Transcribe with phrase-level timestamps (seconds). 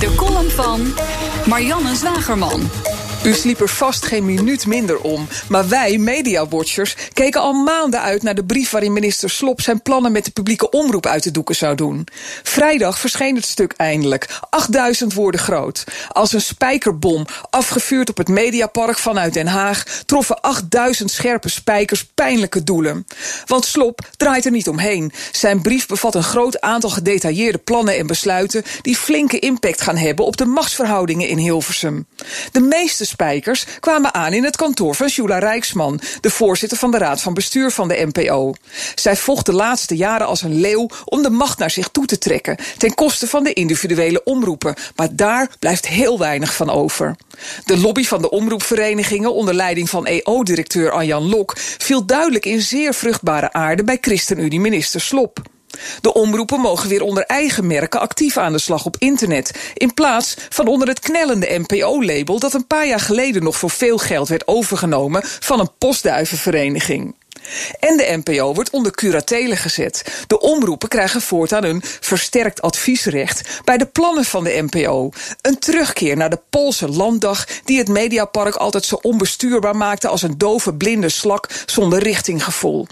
[0.00, 0.94] De column van
[1.46, 2.60] Marianne Zwagerman.
[3.24, 5.28] U sliep er vast geen minuut minder om.
[5.48, 10.12] Maar wij, mediawatchers, keken al maanden uit naar de brief waarin minister Slop zijn plannen
[10.12, 12.06] met de publieke omroep uit de doeken zou doen.
[12.42, 15.84] Vrijdag verscheen het stuk eindelijk, 8000 woorden groot.
[16.08, 22.64] Als een spijkerbom, afgevuurd op het Mediapark vanuit Den Haag, troffen 8000 scherpe spijkers pijnlijke
[22.64, 23.06] doelen.
[23.46, 25.12] Want Slop draait er niet omheen.
[25.32, 30.24] Zijn brief bevat een groot aantal gedetailleerde plannen en besluiten die flinke impact gaan hebben
[30.24, 32.06] op de machtsverhoudingen in Hilversum.
[32.52, 36.98] De meeste spijkers kwamen aan in het kantoor van Jula Rijksman, de voorzitter van de
[36.98, 38.54] raad van bestuur van de NPO.
[38.94, 42.18] Zij vocht de laatste jaren als een leeuw om de macht naar zich toe te
[42.18, 44.74] trekken, ten koste van de individuele omroepen.
[44.96, 47.16] Maar daar blijft heel weinig van over.
[47.64, 52.94] De lobby van de omroepverenigingen onder leiding van EO-directeur Anjan Lok viel duidelijk in zeer
[52.94, 55.42] vruchtbare aarde bij ChristenUnie-minister Slop.
[56.00, 59.72] De omroepen mogen weer onder eigen merken actief aan de slag op internet.
[59.74, 63.98] In plaats van onder het knellende NPO-label dat een paar jaar geleden nog voor veel
[63.98, 67.14] geld werd overgenomen van een postduivenvereniging.
[67.80, 70.24] En de NPO wordt onder curatele gezet.
[70.26, 75.10] De omroepen krijgen voortaan een versterkt adviesrecht bij de plannen van de NPO.
[75.40, 80.38] Een terugkeer naar de Poolse landdag die het Mediapark altijd zo onbestuurbaar maakte als een
[80.38, 82.86] dove blinde slak zonder richtinggevoel.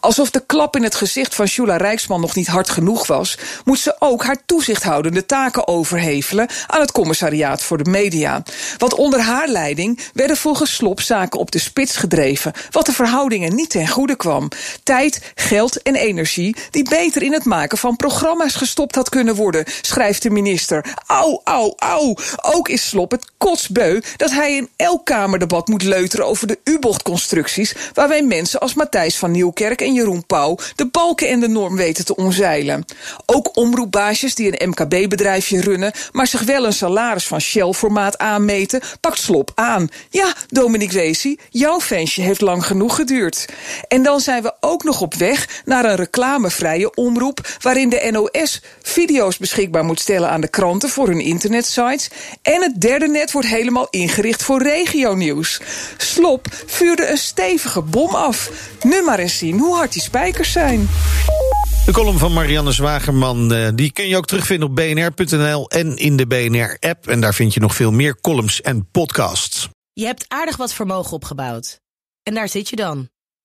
[0.00, 3.78] Alsof de klap in het gezicht van Jula Rijksman nog niet hard genoeg was, moet
[3.78, 8.42] ze ook haar toezichthoudende taken overhevelen aan het commissariaat voor de media.
[8.78, 13.54] Want onder haar leiding werden volgens Slop zaken op de spits gedreven, wat de verhoudingen
[13.54, 14.48] niet ten goede kwam.
[14.82, 19.64] Tijd, geld en energie die beter in het maken van programma's gestopt had kunnen worden,
[19.80, 20.84] schrijft de minister.
[21.06, 22.14] Au, au, au.
[22.42, 27.74] Ook is Slop het kotsbeu dat hij in elk Kamerdebat moet leuteren over de U-bochtconstructies,
[27.94, 32.04] waarbij mensen als Matthijs van Nieuwkerk en Jeroen Pauw de balken en de norm weten
[32.04, 32.84] te omzeilen.
[33.26, 39.18] Ook omroepbaasjes die een MKB-bedrijfje runnen, maar zich wel een salaris van Shell-formaat aanmeten, pakt
[39.18, 39.88] Slop aan.
[40.10, 43.46] Ja, Dominique Wezi, jouw feestje heeft lang genoeg geduurd.
[43.88, 48.62] En dan zijn we ook nog op weg naar een reclamevrije omroep waarin de NOS
[48.82, 52.10] video's beschikbaar moet stellen aan de kranten voor hun internetsites.
[52.42, 55.60] En het derde net wordt helemaal ingericht voor regionieuws.
[55.96, 58.50] Slop vuurde een stevige bom af.
[58.82, 60.88] Nu maar eens zien hoe hard die spijkers zijn.
[61.86, 66.16] De column van Marianne Zwagerman eh, die kun je ook terugvinden op bnr.nl en in
[66.16, 67.08] de BNR-app.
[67.08, 69.68] En daar vind je nog veel meer columns en podcasts.
[69.92, 71.80] Je hebt aardig wat vermogen opgebouwd.
[72.22, 73.08] En daar zit je dan,